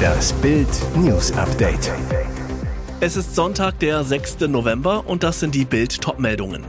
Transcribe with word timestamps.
Das 0.00 0.32
Bild 0.34 0.68
News 0.96 1.32
Update. 1.32 1.92
Es 3.00 3.16
ist 3.16 3.34
Sonntag, 3.34 3.78
der 3.78 4.04
6. 4.04 4.40
November 4.48 5.04
und 5.06 5.22
das 5.22 5.40
sind 5.40 5.54
die 5.54 5.64
Bild 5.64 6.00
Topmeldungen. 6.00 6.64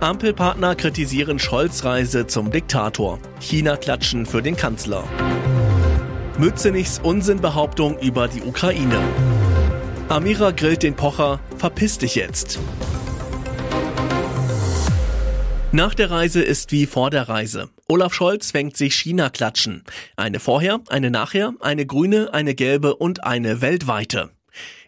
Ampelpartner 0.00 0.74
kritisieren 0.74 1.38
Scholz 1.38 1.84
Reise 1.84 2.26
zum 2.26 2.50
Diktator. 2.50 3.18
China 3.40 3.76
klatschen 3.76 4.26
für 4.26 4.42
den 4.42 4.56
Kanzler. 4.56 5.04
Mützenichs 6.38 7.00
Unsinnbehauptung 7.02 7.98
über 7.98 8.28
die 8.28 8.42
Ukraine. 8.42 9.00
Amira 10.08 10.52
grillt 10.52 10.82
den 10.82 10.94
Pocher, 10.94 11.40
verpiss 11.56 11.98
dich 11.98 12.14
jetzt. 12.14 12.58
Nach 15.72 15.94
der 15.94 16.10
Reise 16.10 16.42
ist 16.42 16.72
wie 16.72 16.86
vor 16.86 17.10
der 17.10 17.28
Reise. 17.28 17.68
Olaf 17.90 18.12
Scholz 18.12 18.50
fängt 18.50 18.76
sich 18.76 18.94
China 18.96 19.30
klatschen. 19.30 19.82
Eine 20.14 20.40
vorher, 20.40 20.80
eine 20.90 21.10
nachher, 21.10 21.54
eine 21.60 21.86
grüne, 21.86 22.34
eine 22.34 22.54
gelbe 22.54 22.94
und 22.94 23.24
eine 23.24 23.62
weltweite. 23.62 24.28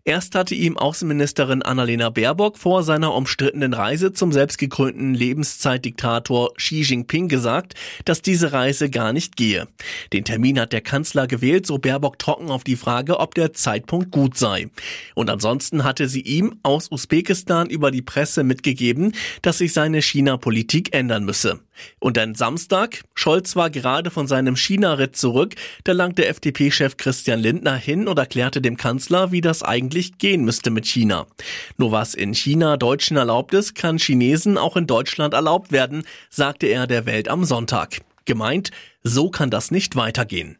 Erst 0.04 0.34
hatte 0.34 0.54
ihm 0.54 0.76
Außenministerin 0.76 1.62
Annalena 1.62 2.10
Baerbock 2.10 2.58
vor 2.58 2.82
seiner 2.82 3.14
umstrittenen 3.14 3.72
Reise 3.72 4.12
zum 4.12 4.32
selbstgekrönten 4.32 5.14
Lebenszeitdiktator 5.14 6.52
Xi 6.56 6.82
Jinping 6.82 7.28
gesagt, 7.28 7.72
dass 8.04 8.20
diese 8.20 8.52
Reise 8.52 8.90
gar 8.90 9.14
nicht 9.14 9.36
gehe. 9.36 9.68
Den 10.12 10.24
Termin 10.24 10.60
hat 10.60 10.74
der 10.74 10.80
Kanzler 10.82 11.26
gewählt, 11.26 11.66
so 11.66 11.78
Baerbock 11.78 12.18
trocken 12.18 12.50
auf 12.50 12.64
die 12.64 12.76
Frage, 12.76 13.18
ob 13.18 13.34
der 13.34 13.54
Zeitpunkt 13.54 14.10
gut 14.10 14.36
sei. 14.36 14.68
Und 15.14 15.30
ansonsten 15.30 15.84
hatte 15.84 16.06
sie 16.06 16.22
ihm 16.22 16.58
aus 16.62 16.90
Usbekistan 16.90 17.70
über 17.70 17.90
die 17.90 18.02
Presse 18.02 18.44
mitgegeben, 18.44 19.12
dass 19.40 19.58
sich 19.58 19.72
seine 19.72 20.02
China-Politik 20.02 20.94
ändern 20.94 21.24
müsse. 21.24 21.60
Und 21.98 22.16
dann 22.16 22.34
Samstag, 22.34 23.02
Scholz 23.14 23.56
war 23.56 23.70
gerade 23.70 24.10
von 24.10 24.26
seinem 24.26 24.56
China-Ritt 24.56 25.16
zurück, 25.16 25.54
da 25.84 25.92
langte 25.92 26.26
FDP-Chef 26.26 26.96
Christian 26.96 27.40
Lindner 27.40 27.76
hin 27.76 28.08
und 28.08 28.18
erklärte 28.18 28.60
dem 28.60 28.76
Kanzler, 28.76 29.32
wie 29.32 29.40
das 29.40 29.62
eigentlich 29.62 30.18
gehen 30.18 30.44
müsste 30.44 30.70
mit 30.70 30.86
China. 30.86 31.26
Nur 31.76 31.92
was 31.92 32.14
in 32.14 32.34
China 32.34 32.76
Deutschen 32.76 33.16
erlaubt 33.16 33.54
ist, 33.54 33.74
kann 33.74 33.98
Chinesen 33.98 34.58
auch 34.58 34.76
in 34.76 34.86
Deutschland 34.86 35.34
erlaubt 35.34 35.72
werden, 35.72 36.04
sagte 36.28 36.66
er 36.66 36.86
der 36.86 37.06
Welt 37.06 37.28
am 37.28 37.44
Sonntag. 37.44 38.00
Gemeint, 38.26 38.70
so 39.02 39.30
kann 39.30 39.50
das 39.50 39.70
nicht 39.70 39.96
weitergehen. 39.96 40.58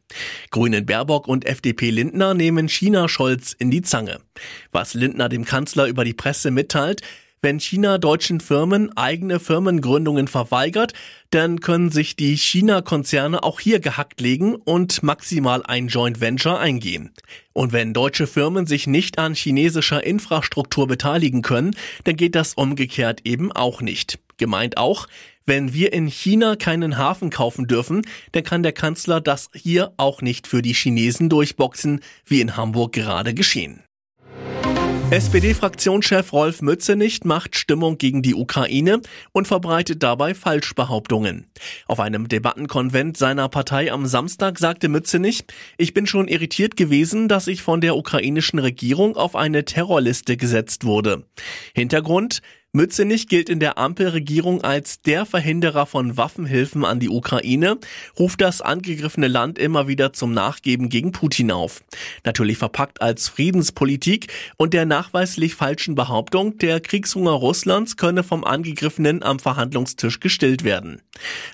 Grünen 0.51 0.87
Baerbock 0.87 1.29
und 1.29 1.45
FDP 1.45 1.91
Lindner 1.91 2.35
nehmen 2.35 2.69
China 2.69 3.09
Scholz 3.09 3.53
in 3.53 3.71
die 3.71 3.83
Zange. 3.83 4.19
Was 4.73 4.95
Lindner 4.95 5.29
dem 5.29 5.45
Kanzler 5.45 5.87
über 5.87 6.05
die 6.05 6.15
Presse 6.15 6.51
mitteilt, 6.51 7.03
wenn 7.43 7.59
China 7.59 7.97
deutschen 7.97 8.41
Firmen 8.41 8.95
eigene 8.97 9.41
Firmengründungen 9.41 10.29
verweigert, 10.29 10.93
dann 11.31 11.61
können 11.61 11.91
sich 11.91 12.15
die 12.15 12.37
China-Konzerne 12.37 13.43
auch 13.43 13.61
hier 13.61 13.81
gehackt 13.81 14.21
legen 14.21 14.57
und 14.57 15.03
maximal 15.03 15.63
ein 15.65 15.89
Joint 15.89 16.21
Venture 16.21 16.59
eingehen. 16.59 17.13
Und 17.55 17.73
wenn 17.73 17.95
deutsche 17.95 18.27
Firmen 18.27 18.67
sich 18.67 18.87
nicht 18.87 19.19
an 19.19 19.35
chinesischer 19.35 20.05
Infrastruktur 20.05 20.87
beteiligen 20.87 21.41
können, 21.41 21.75
dann 22.05 22.17
geht 22.17 22.35
das 22.35 22.55
umgekehrt 22.55 23.23
eben 23.25 23.53
auch 23.53 23.81
nicht. 23.81 24.19
Gemeint 24.37 24.77
auch, 24.77 25.07
wenn 25.47 25.73
wir 25.73 25.93
in 25.95 26.07
China 26.09 26.57
keinen 26.57 26.99
Hafen 26.99 27.31
kaufen 27.31 27.67
dürfen, 27.67 28.03
dann 28.33 28.45
kann 28.45 28.63
der 28.63 28.73
Kanzler 28.73 29.21
das 29.21 29.49
hier 29.55 29.93
auch 29.97 30.21
nicht 30.21 30.47
für 30.47 30.61
die 30.61 30.75
Chinesen 30.75 31.31
durchboxen, 31.31 32.01
wie 32.27 32.41
in 32.41 32.57
Hamburg 32.57 32.93
gerade 32.93 33.33
geschehen. 33.35 33.83
SPD-Fraktionschef 35.11 36.33
Rolf 36.33 36.63
Mützenich 36.63 37.25
macht 37.25 37.57
Stimmung 37.57 37.99
gegen 37.99 38.23
die 38.23 38.37
Ukraine 38.37 39.01
und 39.33 39.49
verbreitet 39.49 40.05
dabei 40.05 40.35
Falschbehauptungen. 40.35 41.47
Auf 41.89 41.99
einem 41.99 42.29
Debattenkonvent 42.29 43.17
seiner 43.17 43.49
Partei 43.49 43.91
am 43.91 44.07
Samstag 44.07 44.61
sagte 44.61 44.89
Mützenich, 44.89 45.43
ich 45.79 45.95
bin 45.95 46.07
schon 46.07 46.29
irritiert 46.29 46.77
gewesen, 46.77 47.27
dass 47.27 47.49
ich 47.49 47.61
von 47.61 47.81
der 47.81 47.97
ukrainischen 47.97 48.61
Regierung 48.61 49.17
auf 49.17 49.35
eine 49.35 49.65
Terrorliste 49.65 50.37
gesetzt 50.37 50.85
wurde. 50.85 51.25
Hintergrund, 51.75 52.41
Mützenich 52.73 53.27
gilt 53.27 53.49
in 53.49 53.59
der 53.59 53.79
Ampelregierung 53.79 54.63
als 54.63 55.03
der 55.03 55.27
Verhinderer 55.27 55.87
von 55.87 56.17
Waffenhilfen 56.17 56.85
an 56.85 57.01
die 57.01 57.09
Ukraine, 57.09 57.79
ruft 58.17 58.41
das 58.41 58.61
angegriffene 58.61 59.27
Land 59.27 59.59
immer 59.59 59.89
wieder 59.89 60.13
zum 60.13 60.33
Nachgeben 60.33 60.89
gegen 60.89 61.11
Putin 61.11 61.51
auf. 61.51 61.83
Natürlich 62.23 62.59
verpackt 62.59 63.03
als 63.03 63.27
Friedenspolitik 63.27 64.29
und 64.57 64.73
der 64.73 64.87
nachweislich 64.87 65.57
falschen 65.57 65.97
Behauptung, 65.97 66.59
der 66.59 66.79
Kriegshunger 66.79 67.33
Russlands 67.33 67.97
könne 67.97 68.23
vom 68.23 68.45
Angegriffenen 68.45 69.25
am 69.25 69.41
Verhandlungstisch 69.41 70.21
gestillt 70.21 70.63
werden. 70.63 71.03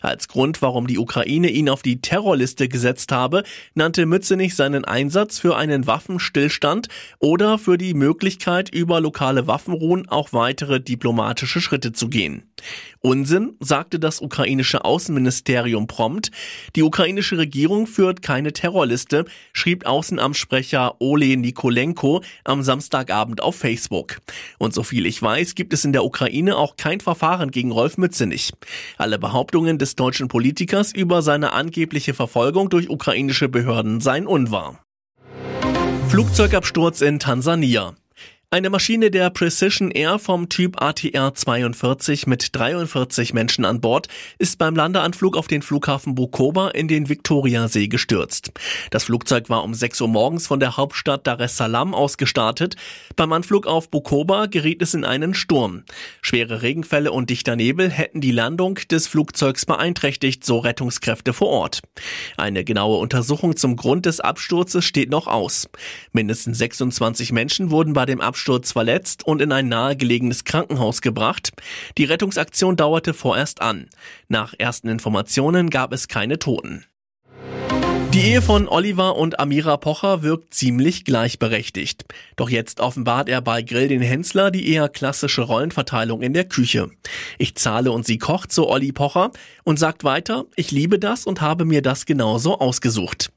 Als 0.03 0.28
Grund, 0.28 0.60
warum 0.60 0.87
die 0.87 0.99
Ukraine 0.99 1.49
ihn 1.49 1.71
auf 1.71 1.81
die 1.81 2.03
Terrorliste 2.03 2.69
gesetzt 2.69 3.10
habe, 3.10 3.43
nannte 3.75 4.05
Mützenich 4.05 4.55
seinen 4.55 4.84
Einsatz 4.84 5.38
für 5.38 5.56
einen 5.56 5.87
Waffenstillstand 5.87 6.88
oder 7.21 7.59
für 7.59 7.78
die 7.78 7.94
Möglichkeit, 7.94 8.69
über 8.69 9.00
lokale 9.00 9.47
Waffenruhen 9.47 10.09
auch 10.10 10.34
weitere 10.34 10.78
diplomatische 10.78 11.06
diplomatische 11.06 11.61
Schritte 11.61 11.93
zu 11.93 12.09
gehen. 12.09 12.43
Unsinn, 13.00 13.55
sagte 13.61 14.00
das 14.00 14.21
ukrainische 14.21 14.84
Außenministerium 14.84 15.87
prompt. 15.87 16.33
Die 16.75 16.83
ukrainische 16.83 17.39
Regierung 17.39 17.87
führt 17.87 18.22
keine 18.22 18.53
Terrorliste, 18.53 19.25
schrieb 19.53 19.87
Außenamtssprecher 19.87 20.97
Ole 20.99 21.37
Nikolenko 21.37 22.22
am 22.43 22.65
Samstagabend 22.65 23.41
auf 23.41 23.55
Facebook. 23.55 24.17
Und 24.59 24.75
soviel 24.75 25.06
ich 25.06 25.22
weiß, 25.22 25.55
gibt 25.55 25.72
es 25.72 25.84
in 25.84 25.93
der 25.93 26.05
Ukraine 26.05 26.56
auch 26.56 26.77
kein 26.77 26.99
Verfahren 26.99 27.53
gegen 27.53 27.71
Rolf 27.71 27.99
Mützenich. 27.99 28.53
Alle 28.99 29.21
Behauptungen 29.21 29.78
des 29.78 29.94
deutschen 29.94 30.27
Politikers 30.27 30.93
über 30.93 31.23
seine 31.23 31.53
angebliche 31.53 32.15
Verfolgung 32.15 32.69
durch 32.69 32.91
ukrainische 32.91 33.49
Behörden 33.49 34.00
seien 34.00 34.27
unwahr. 34.27 34.81
Flugzeugabsturz 36.09 37.00
in 37.00 37.21
Tansania. 37.21 37.94
Eine 38.56 38.71
Maschine 38.71 39.11
der 39.11 39.28
Precision 39.28 39.91
Air 39.91 40.19
vom 40.19 40.49
Typ 40.49 40.81
ATR 40.81 41.34
42 41.34 42.27
mit 42.27 42.56
43 42.56 43.34
Menschen 43.34 43.67
an 43.67 43.83
Bord 43.83 44.09
ist 44.39 44.56
beim 44.56 44.75
Landeanflug 44.75 45.37
auf 45.37 45.47
den 45.47 45.61
Flughafen 45.61 46.15
Bukoba 46.15 46.71
in 46.71 46.89
den 46.89 47.11
Viktoriasee 47.11 47.89
gestürzt. 47.89 48.53
Das 48.91 49.05
Flugzeug 49.05 49.50
war 49.50 49.62
um 49.62 49.75
6 49.75 50.00
Uhr 50.00 50.09
morgens 50.09 50.47
von 50.47 50.59
der 50.59 50.78
Hauptstadt 50.78 51.27
Dar 51.27 51.39
es 51.41 51.59
Salaam 51.59 51.93
aus 51.93 52.17
gestartet. 52.17 52.77
Beim 53.15 53.31
Anflug 53.34 53.67
auf 53.67 53.91
Bukoba 53.91 54.47
geriet 54.47 54.81
es 54.81 54.94
in 54.94 55.05
einen 55.05 55.34
Sturm. 55.34 55.84
Schwere 56.23 56.62
Regenfälle 56.62 57.12
und 57.12 57.28
dichter 57.28 57.56
Nebel 57.56 57.91
hätten 57.91 58.23
die 58.23 58.33
Landung 58.33 58.77
des 58.91 59.06
Flugzeugs 59.06 59.67
beeinträchtigt, 59.67 60.47
so 60.47 60.61
Rettungskräfte 60.61 61.34
vor 61.34 61.49
Ort. 61.49 61.83
Eine 62.38 62.65
genaue 62.65 62.97
Untersuchung 63.00 63.55
zum 63.55 63.77
Grund 63.77 64.06
des 64.06 64.21
Absturzes 64.21 64.87
steht 64.87 65.11
noch 65.11 65.27
aus. 65.27 65.69
Mindestens 66.12 66.56
26 66.56 67.33
Menschen 67.33 67.71
wurden 67.71 67.93
bei 67.93 68.06
dem 68.06 68.23
Absturz 68.23 68.46
Absturz 68.47 68.71
verletzt 68.71 69.27
und 69.27 69.43
in 69.43 69.51
ein 69.51 69.69
nahegelegenes 69.69 70.45
Krankenhaus 70.45 71.01
gebracht. 71.01 71.51
Die 71.99 72.05
Rettungsaktion 72.05 72.77
dauerte 72.77 73.12
vorerst 73.12 73.61
an. 73.61 73.89
Nach 74.29 74.55
ersten 74.57 74.89
Informationen 74.89 75.69
gab 75.69 75.93
es 75.93 76.07
keine 76.07 76.39
Toten. 76.39 76.85
Die 78.16 78.22
Ehe 78.22 78.41
von 78.41 78.66
Oliver 78.66 79.16
und 79.16 79.41
Amira 79.41 79.77
Pocher 79.77 80.22
wirkt 80.22 80.54
ziemlich 80.54 81.04
gleichberechtigt. 81.04 82.06
Doch 82.37 82.49
jetzt 82.49 82.81
offenbart 82.81 83.28
er 83.28 83.43
bei 83.43 83.60
Grill 83.60 83.88
den 83.88 84.00
Hensler 84.00 84.50
die 84.50 84.72
eher 84.72 84.88
klassische 84.88 85.43
Rollenverteilung 85.43 86.22
in 86.22 86.32
der 86.32 86.44
Küche. 86.44 86.88
Ich 87.37 87.56
zahle 87.56 87.93
und 87.93 88.06
sie 88.06 88.16
kocht, 88.16 88.53
so 88.53 88.71
Olli 88.71 88.91
Pocher, 88.93 89.32
und 89.65 89.78
sagt 89.78 90.03
weiter, 90.03 90.47
ich 90.56 90.71
liebe 90.71 90.99
das 90.99 91.26
und 91.26 91.43
habe 91.43 91.66
mir 91.66 91.82
das 91.82 92.06
genauso 92.06 92.59
ausgesucht. 92.59 93.32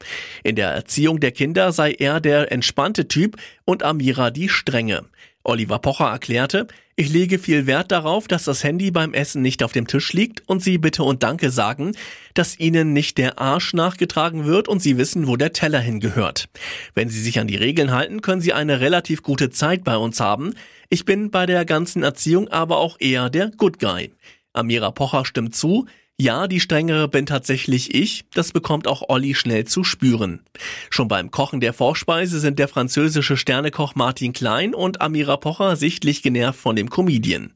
In 0.46 0.56
der 0.56 0.70
Erziehung 0.70 1.20
der 1.20 1.34
Kinder 1.34 1.74
sei 1.74 1.92
er 1.92 2.22
der 2.22 2.50
entspannte 2.54 3.10
Typ 3.10 3.36
und 3.66 3.84
Amira 3.84 4.32
die 4.32 4.48
strenge. 4.48 5.04
Oliver 5.44 5.80
Pocher 5.80 6.10
erklärte, 6.10 6.68
ich 7.00 7.08
lege 7.08 7.40
viel 7.40 7.66
Wert 7.66 7.94
darauf, 7.94 8.28
dass 8.28 8.44
das 8.44 8.62
Handy 8.62 8.92
beim 8.92 9.14
Essen 9.14 9.42
nicht 9.42 9.64
auf 9.64 9.72
dem 9.72 9.88
Tisch 9.88 10.12
liegt 10.12 10.44
und 10.50 10.62
Sie 10.62 10.78
bitte 10.78 11.04
und 11.04 11.24
Danke 11.24 11.50
sagen, 11.50 11.94
dass 12.34 12.60
Ihnen 12.60 12.92
nicht 12.92 13.18
der 13.18 13.40
Arsch 13.40 13.74
nachgetragen 13.74 14.44
wird 14.44 14.68
und 14.68 14.82
Sie 14.82 14.98
wissen, 14.98 15.26
wo 15.26 15.38
der 15.38 15.54
Teller 15.54 15.80
hingehört. 15.80 16.50
Wenn 16.96 17.08
Sie 17.08 17.22
sich 17.22 17.40
an 17.40 17.48
die 17.48 17.56
Regeln 17.56 17.92
halten, 17.92 18.22
können 18.22 18.42
Sie 18.42 18.52
eine 18.52 18.82
relativ 18.82 19.24
gute 19.24 19.50
Zeit 19.50 19.86
bei 19.86 19.96
uns 19.96 20.20
haben. 20.20 20.56
Ich 20.90 21.06
bin 21.06 21.32
bei 21.32 21.46
der 21.46 21.64
ganzen 21.64 22.04
Erziehung 22.04 22.50
aber 22.50 22.80
auch 22.80 22.98
eher 23.00 23.30
der 23.30 23.50
Good 23.52 23.80
Guy. 23.80 24.12
Amira 24.52 24.92
Pocher 24.92 25.24
stimmt 25.24 25.56
zu, 25.56 25.86
ja, 26.22 26.48
die 26.48 26.60
strengere 26.60 27.08
bin 27.08 27.26
tatsächlich 27.26 27.96
ich, 27.96 28.26
das 28.34 28.52
bekommt 28.52 28.88
auch 28.88 29.04
Olli 29.08 29.36
schnell 29.36 29.64
zu 29.64 29.86
spüren. 29.86 30.42
Schon 30.90 31.08
beim 31.08 31.32
Kochen 31.32 31.62
der 31.62 31.72
Vorspeise 31.72 32.42
sind 32.42 32.60
der 32.60 32.68
französische 32.68 33.38
Sternekoch 33.38 33.96
Martin 33.96 34.34
Klein 34.34 34.76
und 34.76 35.00
Amira 35.00 35.38
Pocher 35.38 35.78
sichtlich 35.78 36.22
genervt 36.22 36.60
von 36.60 36.76
dem 36.76 36.90
Comedian. 36.90 37.54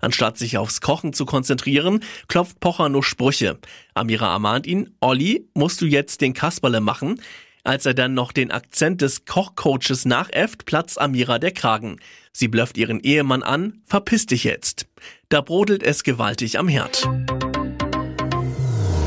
Anstatt 0.00 0.38
sich 0.38 0.58
aufs 0.58 0.80
Kochen 0.80 1.12
zu 1.12 1.26
konzentrieren, 1.26 2.04
klopft 2.28 2.60
Pocher 2.60 2.88
nur 2.88 3.02
Sprüche. 3.02 3.58
Amira 3.94 4.32
ermahnt 4.32 4.68
ihn, 4.68 4.90
Olli, 5.00 5.48
musst 5.54 5.80
du 5.80 5.86
jetzt 5.86 6.20
den 6.20 6.34
Kasperle 6.34 6.80
machen? 6.80 7.20
Als 7.64 7.84
er 7.84 7.94
dann 7.94 8.14
noch 8.14 8.30
den 8.30 8.52
Akzent 8.52 9.00
des 9.00 9.24
Kochcoaches 9.24 10.04
nachäfft, 10.04 10.66
platzt 10.66 11.00
Amira 11.00 11.40
der 11.40 11.50
Kragen. 11.50 11.98
Sie 12.30 12.46
blöfft 12.46 12.76
ihren 12.76 13.00
Ehemann 13.00 13.42
an, 13.42 13.82
verpiss 13.86 14.26
dich 14.26 14.44
jetzt. 14.44 14.86
Da 15.30 15.40
brodelt 15.40 15.82
es 15.82 16.04
gewaltig 16.04 16.60
am 16.60 16.68
Herd. 16.68 17.08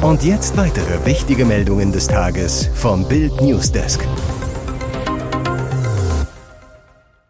Und 0.01 0.23
jetzt 0.23 0.55
weitere 0.55 1.03
wichtige 1.07 1.43
Meldungen 1.43 1.91
des 1.91 2.07
Tages 2.07 2.69
vom 2.75 3.07
Bild 3.07 3.41
Newsdesk. 3.41 3.99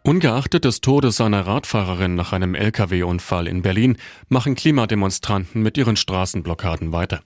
Ungeachtet 0.03 0.65
des 0.65 0.81
Todes 0.81 1.21
einer 1.21 1.47
Radfahrerin 1.47 2.15
nach 2.15 2.33
einem 2.33 2.55
Lkw-Unfall 2.55 3.47
in 3.47 3.61
Berlin 3.61 3.95
machen 4.27 4.55
Klimademonstranten 4.55 5.63
mit 5.63 5.77
ihren 5.77 5.95
Straßenblockaden 5.95 6.91
weiter. 6.91 7.21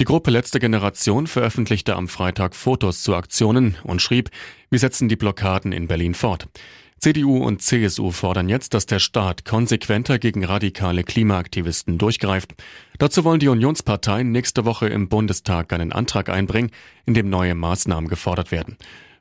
Die 0.00 0.04
Gruppe 0.04 0.30
Letzte 0.30 0.58
Generation 0.58 1.26
veröffentlichte 1.26 1.94
am 1.94 2.08
Freitag 2.08 2.56
Fotos 2.56 3.02
zu 3.02 3.14
Aktionen 3.14 3.76
und 3.82 4.00
schrieb, 4.00 4.30
wir 4.70 4.78
setzen 4.78 5.10
die 5.10 5.16
Blockaden 5.16 5.72
in 5.72 5.86
Berlin 5.86 6.14
fort. 6.14 6.48
CDU 7.00 7.38
und 7.38 7.62
CSU 7.62 8.10
fordern 8.10 8.48
jetzt, 8.48 8.74
dass 8.74 8.86
der 8.86 8.98
Staat 8.98 9.44
konsequenter 9.44 10.18
gegen 10.18 10.44
radikale 10.44 11.04
Klimaaktivisten 11.04 11.96
durchgreift. 11.96 12.54
Dazu 12.98 13.22
wollen 13.22 13.38
die 13.38 13.48
Unionsparteien 13.48 14.32
nächste 14.32 14.64
Woche 14.64 14.88
im 14.88 15.08
Bundestag 15.08 15.72
einen 15.72 15.92
Antrag 15.92 16.28
einbringen, 16.28 16.70
in 17.06 17.14
dem 17.14 17.30
neue 17.30 17.54
Maßnahmen 17.54 18.10
gefordert 18.10 18.50
werden. 18.50 18.76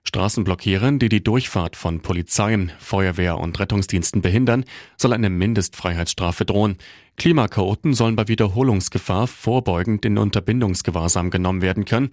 Straßenblockieren, 0.07 1.00
die 1.00 1.09
die 1.09 1.24
Durchfahrt 1.24 1.75
von 1.75 2.00
Polizei, 2.00 2.68
Feuerwehr 2.79 3.38
und 3.38 3.59
Rettungsdiensten 3.59 4.21
behindern, 4.21 4.63
soll 4.95 5.13
eine 5.13 5.29
Mindestfreiheitsstrafe 5.29 6.45
drohen. 6.45 6.77
Klimakaoten 7.18 7.94
sollen 7.94 8.15
bei 8.15 8.27
Wiederholungsgefahr 8.27 9.27
vorbeugend 9.27 10.06
in 10.06 10.18
Unterbindungsgewahrsam 10.18 11.29
genommen 11.29 11.62
werden 11.62 11.83
können. 11.83 12.09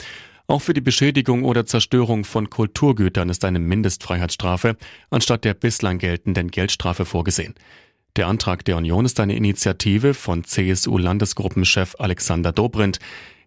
Auch 0.47 0.61
für 0.61 0.75
die 0.75 0.83
Beschädigung 0.83 1.45
oder 1.45 1.65
Zerstörung 1.65 2.25
von 2.25 2.51
Kulturgütern 2.51 3.31
ist 3.31 3.45
eine 3.45 3.59
Mindestfreiheitsstrafe 3.59 4.77
anstatt 5.11 5.45
der 5.45 5.55
bislang 5.55 5.99
geltenden 5.99 6.51
Geldstrafe 6.51 7.07
vorgesehen. 7.07 7.55
Der 8.17 8.29
Antrag 8.29 8.65
der 8.65 8.77
Union 8.77 9.07
ist 9.07 9.19
eine 9.21 9.35
Initiative 9.35 10.15
von 10.15 10.45
CSU-Landesgruppenchef 10.45 11.97
Alexander 11.99 12.53
Dobrindt. 12.53 12.99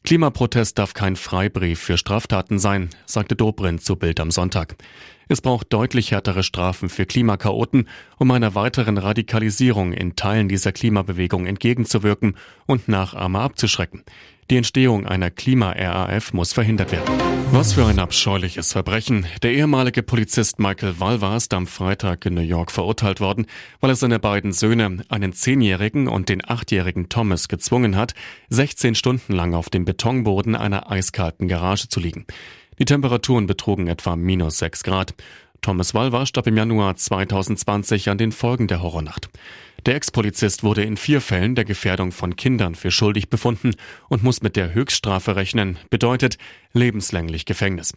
Klimaprotest 0.04 0.78
darf 0.78 0.94
kein 0.94 1.16
Freibrief 1.16 1.80
für 1.80 1.98
Straftaten 1.98 2.60
sein, 2.60 2.90
sagte 3.06 3.36
Dobrindt 3.36 3.84
zu 3.84 3.96
Bild 3.96 4.20
am 4.20 4.32
Sonntag. 4.32 4.76
Es 5.30 5.42
braucht 5.42 5.72
deutlich 5.72 6.12
härtere 6.12 6.44
Strafen 6.44 6.90
für 6.90 7.06
Klimakaoten, 7.06 7.88
um 8.18 8.32
einer 8.32 8.56
weiteren 8.56 8.98
Radikalisierung 8.98 9.94
in 9.94 10.16
Teilen 10.16 10.50
dieser 10.50 10.72
Klimabewegung 10.72 11.46
entgegenzuwirken 11.46 12.36
und 12.66 12.88
Nachahmer 12.88 13.42
abzuschrecken. 13.42 14.04
Die 14.50 14.56
Entstehung 14.56 15.06
einer 15.06 15.30
Klima-RAF 15.30 16.32
muss 16.32 16.54
verhindert 16.54 16.94
werden. 16.94 17.14
Was 17.52 17.74
für 17.74 17.86
ein 17.86 18.00
abscheuliches 18.00 18.72
Verbrechen. 18.72 19.26
Der 19.44 19.52
ehemalige 19.52 20.04
Polizist 20.04 20.58
Michael 20.58 21.02
Walwa 21.02 21.36
ist 21.36 21.54
am 21.54 21.68
Freitag 21.68 22.26
in 22.26 22.36
New 22.36 22.40
York 22.40 22.72
verurteilt 22.72 23.20
worden, 23.20 23.46
weil 23.82 23.90
er 23.90 23.98
seine 23.98 24.20
beiden 24.20 24.54
Söhne, 24.54 25.04
einen 25.10 25.34
Zehnjährigen 25.34 26.08
und 26.08 26.30
den 26.30 26.50
Achtjährigen 26.50 27.10
Thomas, 27.10 27.50
gezwungen 27.50 27.98
hat, 27.98 28.14
16 28.48 28.96
Stunden 28.96 29.34
lang 29.34 29.54
auf 29.54 29.70
dem 29.70 29.84
Betonboden 29.84 30.56
einer 30.56 30.90
eiskalten 30.90 31.50
Garage 31.50 31.90
zu 31.90 32.00
liegen. 32.00 32.26
Die 32.80 32.86
Temperaturen 32.86 33.48
betrugen 33.48 33.88
etwa 33.88 34.16
minus 34.16 34.60
6 34.60 34.84
Grad. 34.84 35.14
Thomas 35.62 35.94
Walwa 35.94 36.26
starb 36.26 36.48
im 36.48 36.56
Januar 36.56 36.96
2020 36.96 38.10
an 38.10 38.18
den 38.18 38.32
Folgen 38.32 38.70
der 38.70 38.82
Horrornacht. 38.82 39.28
Der 39.88 39.96
Ex-Polizist 39.96 40.64
wurde 40.64 40.84
in 40.84 40.98
vier 40.98 41.22
Fällen 41.22 41.56
der 41.56 41.64
Gefährdung 41.64 42.12
von 42.12 42.36
Kindern 42.36 42.76
für 42.76 42.92
schuldig 42.92 43.30
befunden 43.30 43.74
und 44.10 44.22
muss 44.22 44.42
mit 44.42 44.58
der 44.58 44.74
Höchststrafe 44.74 45.38
rechnen, 45.38 45.78
bedeutet 45.90 46.38
lebenslänglich 46.74 47.46
Gefängnis. 47.46 47.94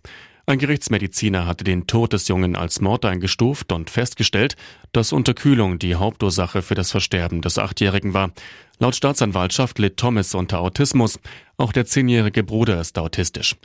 Ein 0.46 0.60
Gerichtsmediziner 0.60 1.46
hatte 1.46 1.64
den 1.64 1.88
Tod 1.88 2.12
des 2.12 2.28
Jungen 2.28 2.54
als 2.54 2.80
Mord 2.80 3.04
eingestuft 3.04 3.72
und 3.72 3.90
festgestellt, 3.90 4.54
dass 4.92 5.12
Unterkühlung 5.12 5.80
die 5.80 5.96
Hauptursache 5.96 6.62
für 6.62 6.76
das 6.76 6.92
Versterben 6.92 7.42
des 7.42 7.58
Achtjährigen 7.58 8.14
war. 8.14 8.30
Laut 8.78 8.94
Staatsanwaltschaft 8.94 9.80
litt 9.80 9.96
Thomas 9.96 10.36
unter 10.36 10.60
Autismus. 10.60 11.18
Auch 11.56 11.72
der 11.72 11.86
zehnjährige 11.86 12.44
Bruder 12.44 12.80
ist 12.80 13.00
autistisch. 13.00 13.56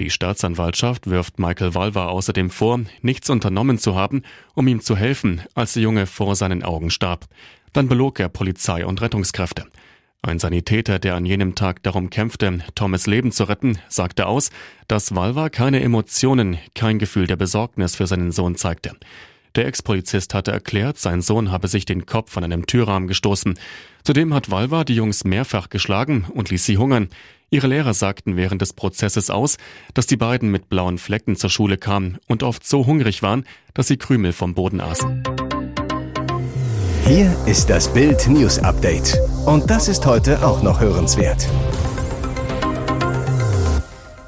Die 0.00 0.10
Staatsanwaltschaft 0.10 1.08
wirft 1.08 1.38
Michael 1.40 1.74
Walwa 1.74 2.06
außerdem 2.06 2.50
vor, 2.50 2.80
nichts 3.02 3.30
unternommen 3.30 3.78
zu 3.78 3.96
haben, 3.96 4.22
um 4.54 4.66
ihm 4.66 4.80
zu 4.80 4.96
helfen, 4.96 5.42
als 5.54 5.74
der 5.74 5.82
Junge 5.82 6.06
vor 6.06 6.36
seinen 6.36 6.62
Augen 6.62 6.90
starb. 6.90 7.26
Dann 7.72 7.88
belog 7.88 8.20
er 8.20 8.28
Polizei 8.28 8.84
und 8.84 9.00
Rettungskräfte. 9.00 9.66
Ein 10.20 10.40
Sanitäter, 10.40 10.98
der 10.98 11.14
an 11.14 11.24
jenem 11.24 11.54
Tag 11.54 11.82
darum 11.84 12.10
kämpfte, 12.10 12.58
Thomas 12.74 13.06
Leben 13.06 13.30
zu 13.30 13.44
retten, 13.44 13.78
sagte 13.88 14.26
aus, 14.26 14.50
dass 14.88 15.14
Walwa 15.14 15.48
keine 15.48 15.80
Emotionen, 15.80 16.58
kein 16.74 16.98
Gefühl 16.98 17.28
der 17.28 17.36
Besorgnis 17.36 17.94
für 17.94 18.06
seinen 18.06 18.32
Sohn 18.32 18.56
zeigte. 18.56 18.96
Der 19.54 19.66
Ex-Polizist 19.66 20.34
hatte 20.34 20.50
erklärt, 20.50 20.98
sein 20.98 21.22
Sohn 21.22 21.50
habe 21.50 21.68
sich 21.68 21.84
den 21.84 22.04
Kopf 22.04 22.32
von 22.32 22.44
einem 22.44 22.66
Türrahmen 22.66 23.08
gestoßen. 23.08 23.58
Zudem 24.04 24.34
hat 24.34 24.50
Walwa 24.50 24.84
die 24.84 24.94
Jungs 24.94 25.24
mehrfach 25.24 25.68
geschlagen 25.68 26.26
und 26.34 26.50
ließ 26.50 26.64
sie 26.64 26.78
hungern. 26.78 27.08
Ihre 27.50 27.68
Lehrer 27.68 27.94
sagten 27.94 28.36
während 28.36 28.60
des 28.60 28.72
Prozesses 28.72 29.30
aus, 29.30 29.56
dass 29.94 30.06
die 30.06 30.16
beiden 30.16 30.50
mit 30.50 30.68
blauen 30.68 30.98
Flecken 30.98 31.36
zur 31.36 31.48
Schule 31.48 31.78
kamen 31.78 32.18
und 32.26 32.42
oft 32.42 32.66
so 32.66 32.86
hungrig 32.86 33.22
waren, 33.22 33.44
dass 33.72 33.88
sie 33.88 33.96
Krümel 33.96 34.32
vom 34.32 34.54
Boden 34.54 34.80
aßen. 34.80 35.47
Hier 37.08 37.34
ist 37.46 37.70
das 37.70 37.90
Bild 37.90 38.28
News 38.28 38.58
Update. 38.58 39.18
Und 39.46 39.70
das 39.70 39.88
ist 39.88 40.04
heute 40.04 40.46
auch 40.46 40.62
noch 40.62 40.78
hörenswert. 40.78 41.48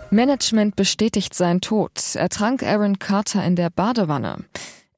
Management 0.08 0.76
bestätigt 0.76 1.34
seinen 1.34 1.60
Tod. 1.60 1.92
Ertrank 2.14 2.62
Aaron 2.62 2.98
Carter 2.98 3.44
in 3.44 3.54
der 3.54 3.68
Badewanne. 3.68 4.38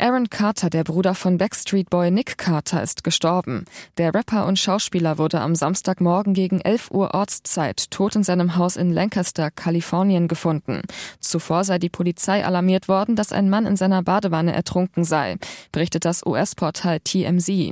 Aaron 0.03 0.29
Carter, 0.31 0.69
der 0.69 0.83
Bruder 0.83 1.15
von 1.15 1.39
Backstreet 1.39 1.89
Boy 1.89 2.11
Nick 2.11 2.37
Carter, 2.37 2.83
ist 2.83 3.05
gestorben. 3.05 3.67
Der 3.99 4.13
Rapper 4.13 4.47
und 4.47 4.59
Schauspieler 4.59 5.17
wurde 5.17 5.41
am 5.41 5.55
Samstagmorgen 5.55 6.35
gegen 6.35 6.61
11 6.61 6.91
Uhr 6.91 7.15
Ortszeit 7.15 7.89
tot 7.93 8.17
in 8.17 8.25
seinem 8.25 8.57
Haus 8.57 8.75
in 8.75 8.93
Lancaster, 8.93 9.53
Kalifornien 9.53 10.27
gefunden. 10.27 10.83
Zuvor 11.21 11.63
sei 11.63 11.79
die 11.79 11.89
Polizei 11.89 12.45
alarmiert 12.45 12.89
worden, 12.89 13.15
dass 13.15 13.31
ein 13.31 13.49
Mann 13.49 13.65
in 13.65 13.77
seiner 13.77 14.03
Badewanne 14.03 14.53
ertrunken 14.53 15.05
sei, 15.05 15.37
berichtet 15.71 16.05
das 16.05 16.27
US-Portal 16.27 16.99
TMZ. 16.99 17.71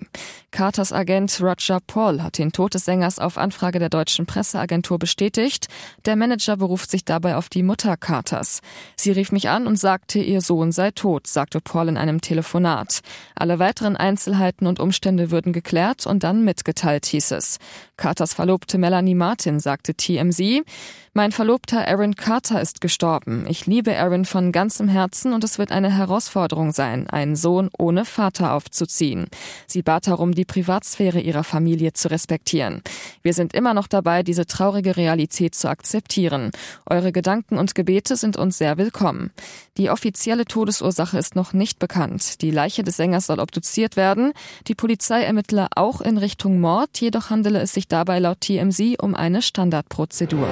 Carters 0.52 0.92
Agent 0.92 1.40
Roger 1.40 1.80
Paul 1.84 2.22
hat 2.22 2.38
den 2.38 2.52
Tod 2.52 2.74
des 2.74 2.84
Sängers 2.84 3.18
auf 3.18 3.38
Anfrage 3.38 3.80
der 3.80 3.88
deutschen 3.88 4.26
Presseagentur 4.26 5.00
bestätigt. 5.00 5.66
Der 6.06 6.14
Manager 6.14 6.56
beruft 6.56 6.92
sich 6.92 7.04
dabei 7.04 7.34
auf 7.34 7.48
die 7.48 7.64
Mutter 7.64 7.96
Carters. 7.96 8.60
Sie 8.94 9.10
rief 9.10 9.32
mich 9.32 9.48
an 9.48 9.66
und 9.66 9.80
sagte, 9.80 10.20
ihr 10.20 10.42
Sohn 10.42 10.70
sei 10.70 10.92
tot, 10.92 11.26
sagte 11.26 11.60
Paul 11.60 11.88
in 11.88 11.96
einem 11.96 12.19
Telefonat. 12.20 13.00
Alle 13.34 13.58
weiteren 13.58 13.96
Einzelheiten 13.96 14.66
und 14.66 14.80
Umstände 14.80 15.30
würden 15.30 15.52
geklärt 15.52 16.06
und 16.06 16.22
dann 16.22 16.44
mitgeteilt, 16.44 17.06
hieß 17.06 17.32
es. 17.32 17.58
Carters 17.96 18.34
Verlobte 18.34 18.78
Melanie 18.78 19.14
Martin 19.14 19.60
sagte 19.60 19.94
TMZ, 19.94 20.62
mein 21.12 21.32
Verlobter 21.32 21.88
Aaron 21.88 22.14
Carter 22.14 22.60
ist 22.60 22.80
gestorben. 22.80 23.44
Ich 23.48 23.66
liebe 23.66 23.98
Aaron 23.98 24.24
von 24.24 24.52
ganzem 24.52 24.86
Herzen 24.86 25.32
und 25.32 25.42
es 25.42 25.58
wird 25.58 25.72
eine 25.72 25.90
Herausforderung 25.90 26.70
sein, 26.70 27.10
einen 27.10 27.34
Sohn 27.34 27.68
ohne 27.76 28.04
Vater 28.04 28.52
aufzuziehen. 28.54 29.26
Sie 29.66 29.82
bat 29.82 30.06
darum, 30.06 30.32
die 30.32 30.44
Privatsphäre 30.44 31.20
ihrer 31.20 31.42
Familie 31.42 31.94
zu 31.94 32.10
respektieren. 32.10 32.82
Wir 33.22 33.34
sind 33.34 33.54
immer 33.54 33.74
noch 33.74 33.88
dabei, 33.88 34.22
diese 34.22 34.46
traurige 34.46 34.96
Realität 34.96 35.56
zu 35.56 35.68
akzeptieren. 35.68 36.52
Eure 36.86 37.10
Gedanken 37.10 37.58
und 37.58 37.74
Gebete 37.74 38.14
sind 38.14 38.36
uns 38.36 38.58
sehr 38.58 38.78
willkommen. 38.78 39.32
Die 39.78 39.90
offizielle 39.90 40.44
Todesursache 40.44 41.18
ist 41.18 41.34
noch 41.34 41.52
nicht 41.52 41.80
bekannt. 41.80 42.40
Die 42.40 42.52
Leiche 42.52 42.84
des 42.84 42.96
Sängers 42.96 43.26
soll 43.26 43.40
obduziert 43.40 43.96
werden. 43.96 44.32
Die 44.68 44.76
Polizei 44.76 45.22
ermittler 45.22 45.68
auch 45.74 46.00
in 46.00 46.18
Richtung 46.18 46.60
Mord, 46.60 47.00
jedoch 47.00 47.30
handele 47.30 47.60
es 47.60 47.72
sich 47.72 47.88
dabei 47.88 48.20
laut 48.20 48.40
TMZ 48.42 49.02
um 49.02 49.16
eine 49.16 49.42
Standardprozedur. 49.42 50.48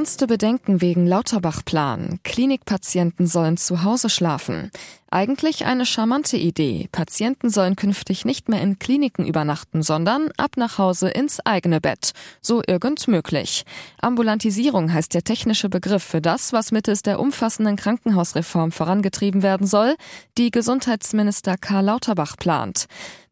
Ernste 0.00 0.26
Bedenken 0.26 0.80
wegen 0.80 1.06
Lauterbach-Plan. 1.06 2.20
Klinikpatienten 2.24 3.26
sollen 3.26 3.58
zu 3.58 3.84
Hause 3.84 4.08
schlafen. 4.08 4.70
Eigentlich 5.10 5.66
eine 5.66 5.84
charmante 5.84 6.38
Idee. 6.38 6.88
Patienten 6.90 7.50
sollen 7.50 7.76
künftig 7.76 8.24
nicht 8.24 8.48
mehr 8.48 8.62
in 8.62 8.78
Kliniken 8.78 9.26
übernachten, 9.26 9.82
sondern 9.82 10.30
ab 10.38 10.52
nach 10.56 10.78
Hause 10.78 11.10
ins 11.10 11.44
eigene 11.44 11.82
Bett. 11.82 12.12
So 12.40 12.62
irgend 12.66 13.08
möglich. 13.08 13.66
Ambulantisierung 14.00 14.90
heißt 14.90 15.12
der 15.12 15.22
technische 15.22 15.68
Begriff 15.68 16.02
für 16.02 16.22
das, 16.22 16.54
was 16.54 16.72
mittels 16.72 17.02
der 17.02 17.20
umfassenden 17.20 17.76
Krankenhausreform 17.76 18.72
vorangetrieben 18.72 19.42
werden 19.42 19.66
soll, 19.66 19.96
die 20.38 20.50
Gesundheitsminister 20.50 21.58
Karl 21.58 21.84
Lauterbach 21.84 22.38
plant. 22.38 22.86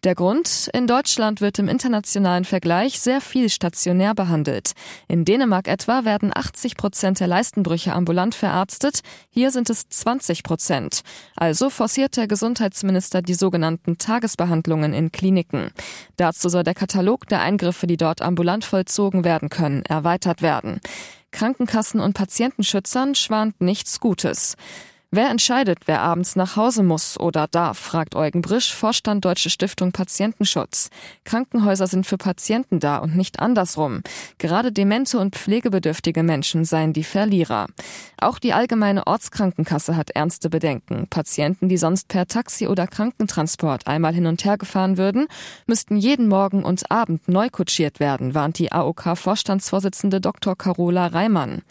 Der 0.04 0.14
Grund? 0.14 0.70
In 0.72 0.86
Deutschland 0.86 1.40
wird 1.40 1.58
im 1.58 1.66
internationalen 1.66 2.44
Vergleich 2.44 3.00
sehr 3.00 3.20
viel 3.20 3.48
stationär 3.48 4.14
behandelt. 4.14 4.72
In 5.08 5.24
Dänemark 5.24 5.66
etwa 5.66 6.04
werden 6.04 6.30
80 6.32 6.76
Prozent 6.76 7.18
der 7.18 7.26
Leistenbrüche 7.26 7.92
ambulant 7.92 8.36
verarztet, 8.36 9.00
hier 9.28 9.50
sind 9.50 9.70
es 9.70 9.88
20 9.88 10.44
Prozent. 10.44 11.00
Also 11.34 11.68
forciert 11.68 12.16
der 12.16 12.28
Gesundheitsminister 12.28 13.22
die 13.22 13.34
sogenannten 13.34 13.98
Tagesbehandlungen 13.98 14.94
in 14.94 15.10
Kliniken. 15.10 15.72
Dazu 16.16 16.48
soll 16.48 16.62
der 16.62 16.74
Katalog 16.74 17.26
der 17.26 17.40
Eingriffe, 17.40 17.88
die 17.88 17.96
dort 17.96 18.22
ambulant 18.22 18.64
vollzogen 18.64 19.24
werden 19.24 19.48
können, 19.48 19.84
erweitert 19.84 20.42
werden. 20.42 20.80
Krankenkassen 21.32 21.98
und 21.98 22.12
Patientenschützern 22.12 23.16
schwant 23.16 23.60
nichts 23.60 23.98
Gutes. 23.98 24.54
Wer 25.10 25.30
entscheidet, 25.30 25.78
wer 25.86 26.02
abends 26.02 26.36
nach 26.36 26.56
Hause 26.56 26.82
muss 26.82 27.18
oder 27.18 27.46
darf, 27.46 27.78
fragt 27.78 28.14
Eugen 28.14 28.42
Brisch, 28.42 28.74
Vorstand 28.74 29.24
Deutsche 29.24 29.48
Stiftung 29.48 29.90
Patientenschutz. 29.90 30.90
Krankenhäuser 31.24 31.86
sind 31.86 32.06
für 32.06 32.18
Patienten 32.18 32.78
da 32.78 32.98
und 32.98 33.16
nicht 33.16 33.40
andersrum. 33.40 34.02
Gerade 34.36 34.70
demente 34.70 35.18
und 35.18 35.34
pflegebedürftige 35.34 36.22
Menschen 36.22 36.66
seien 36.66 36.92
die 36.92 37.04
Verlierer. 37.04 37.68
Auch 38.20 38.38
die 38.38 38.52
allgemeine 38.52 39.06
Ortskrankenkasse 39.06 39.96
hat 39.96 40.10
ernste 40.10 40.50
Bedenken. 40.50 41.06
Patienten, 41.08 41.70
die 41.70 41.78
sonst 41.78 42.08
per 42.08 42.26
Taxi 42.26 42.66
oder 42.66 42.86
Krankentransport 42.86 43.86
einmal 43.86 44.12
hin 44.12 44.26
und 44.26 44.44
her 44.44 44.58
gefahren 44.58 44.98
würden, 44.98 45.26
müssten 45.66 45.96
jeden 45.96 46.28
Morgen 46.28 46.64
und 46.64 46.90
Abend 46.90 47.28
neu 47.28 47.48
kutschiert 47.48 47.98
werden, 47.98 48.34
warnt 48.34 48.58
die 48.58 48.72
AOK-Vorstandsvorsitzende 48.72 50.20
Dr. 50.20 50.54
Carola 50.54 51.06
Reimann. 51.06 51.62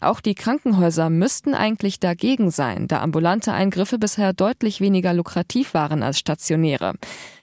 Auch 0.00 0.20
die 0.20 0.34
Krankenhäuser 0.34 1.10
müssten 1.10 1.54
eigentlich 1.54 2.00
dagegen 2.00 2.50
sein, 2.50 2.86
da 2.88 3.00
ambulante 3.00 3.52
Eingriffe 3.52 3.98
bisher 3.98 4.32
deutlich 4.32 4.80
weniger 4.80 5.14
lukrativ 5.14 5.74
waren 5.74 6.02
als 6.02 6.18
stationäre. 6.18 6.94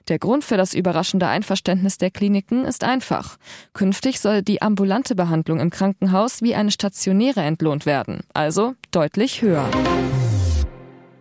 Der 0.08 0.18
Grund 0.18 0.44
für 0.44 0.56
das 0.56 0.74
überraschende 0.74 1.26
Einverständnis 1.26 1.98
der 1.98 2.10
Kliniken 2.10 2.64
ist 2.64 2.84
einfach. 2.84 3.38
Künftig 3.72 4.20
soll 4.20 4.42
die 4.42 4.62
ambulante 4.62 5.14
Behandlung 5.14 5.60
im 5.60 5.70
Krankenhaus 5.70 6.42
wie 6.42 6.54
eine 6.54 6.70
stationäre 6.70 7.40
entlohnt 7.40 7.86
werden, 7.86 8.20
also 8.34 8.74
deutlich 8.90 9.42
höher. 9.42 9.68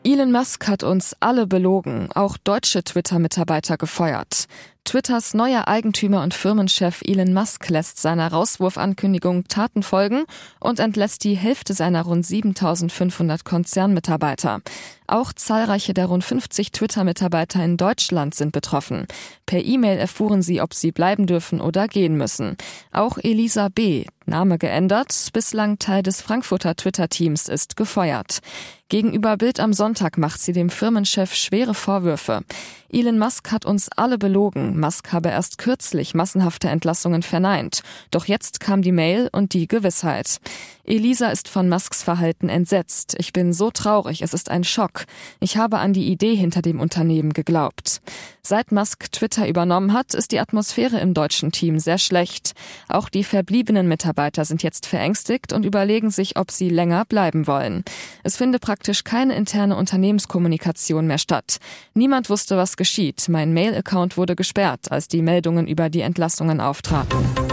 Elon 0.05 0.33
Musk 0.33 0.67
hat 0.67 0.83
uns 0.83 1.15
alle 1.21 1.47
belogen, 1.47 2.09
auch 2.13 2.37
deutsche 2.37 2.83
Twitter-Mitarbeiter 2.83 3.77
gefeuert. 3.77 4.47
Twitters 4.85 5.33
neuer 5.33 5.67
Eigentümer 5.67 6.23
und 6.23 6.33
Firmenchef 6.33 7.01
Elon 7.05 7.33
Musk 7.33 7.69
lässt 7.69 7.99
seiner 8.01 8.27
Rauswurfankündigung 8.27 9.47
Taten 9.47 9.81
folgen 9.81 10.25
und 10.59 10.79
entlässt 10.79 11.23
die 11.23 11.35
Hälfte 11.35 11.73
seiner 11.73 12.03
rund 12.03 12.25
7500 12.25 13.45
Konzernmitarbeiter. 13.45 14.61
Auch 15.07 15.33
zahlreiche 15.33 15.93
der 15.93 16.07
rund 16.07 16.23
50 16.23 16.71
Twitter-Mitarbeiter 16.71 17.63
in 17.63 17.77
Deutschland 17.77 18.35
sind 18.35 18.51
betroffen. 18.51 19.05
Per 19.45 19.63
E-Mail 19.63 19.97
erfuhren 19.97 20.41
sie, 20.41 20.61
ob 20.61 20.73
sie 20.73 20.91
bleiben 20.91 21.27
dürfen 21.27 21.61
oder 21.61 21.87
gehen 21.87 22.17
müssen. 22.17 22.57
Auch 22.91 23.17
Elisa 23.17 23.69
B., 23.69 24.05
Name 24.25 24.57
geändert, 24.57 25.13
bislang 25.33 25.79
Teil 25.79 26.01
des 26.01 26.21
Frankfurter 26.21 26.75
Twitter-Teams, 26.75 27.49
ist 27.49 27.75
gefeuert. 27.75 28.39
Gegenüber 28.87 29.37
Bild 29.37 29.59
am 29.59 29.73
Sonntag 29.73 30.17
macht 30.17 30.39
sie 30.39 30.53
dem 30.53 30.69
Firmenchef 30.69 31.33
schwere 31.33 31.73
Vorwürfe. 31.73 32.41
Elon 32.89 33.19
Musk 33.19 33.51
hat 33.51 33.65
uns 33.65 33.89
alle 33.89 34.17
belogen. 34.17 34.72
Musk 34.79 35.13
habe 35.13 35.29
erst 35.29 35.57
kürzlich 35.57 36.13
massenhafte 36.13 36.69
Entlassungen 36.69 37.23
verneint. 37.23 37.81
Doch 38.11 38.25
jetzt 38.25 38.59
kam 38.59 38.81
die 38.81 38.91
Mail 38.91 39.29
und 39.31 39.53
die 39.53 39.67
Gewissheit. 39.67 40.39
Elisa 40.85 41.29
ist 41.29 41.47
von 41.47 41.69
Musks 41.69 42.03
Verhalten 42.03 42.49
entsetzt. 42.49 43.15
Ich 43.17 43.31
bin 43.31 43.53
so 43.53 43.71
traurig, 43.71 44.21
es 44.21 44.33
ist 44.33 44.51
ein 44.51 44.65
Schock. 44.65 45.05
Ich 45.39 45.55
habe 45.55 45.79
an 45.79 45.93
die 45.93 46.11
Idee 46.11 46.35
hinter 46.35 46.61
dem 46.61 46.81
Unternehmen 46.81 47.31
geglaubt. 47.31 48.01
Seit 48.41 48.73
Musk 48.73 49.09
Twitter 49.13 49.47
übernommen 49.47 49.93
hat, 49.93 50.13
ist 50.13 50.33
die 50.33 50.41
Atmosphäre 50.41 50.99
im 50.99 51.13
deutschen 51.13 51.53
Team 51.53 51.79
sehr 51.79 51.97
schlecht. 51.97 52.51
Auch 52.89 53.07
die 53.07 53.23
verbliebenen 53.23 53.87
Mitarbeiter 53.87 54.43
sind 54.43 54.61
jetzt 54.61 54.85
verängstigt 54.85 55.53
und 55.53 55.65
überlegen 55.65 56.11
sich, 56.11 56.37
ob 56.37 56.51
sie 56.51 56.67
länger 56.67 57.05
bleiben 57.05 57.47
wollen. 57.47 57.85
Es 58.23 58.35
finde 58.35 58.59
praktisch 58.59 59.05
keine 59.05 59.35
interne 59.35 59.77
Unternehmenskommunikation 59.77 61.07
mehr 61.07 61.17
statt. 61.17 61.59
Niemand 61.93 62.29
wusste, 62.29 62.57
was 62.57 62.75
geschieht. 62.75 63.29
Mein 63.29 63.53
Mail-Account 63.53 64.17
wurde 64.17 64.35
gesperrt, 64.35 64.91
als 64.91 65.07
die 65.07 65.21
Meldungen 65.21 65.65
über 65.65 65.89
die 65.89 66.01
Entlassungen 66.01 66.59
auftraten. 66.59 67.52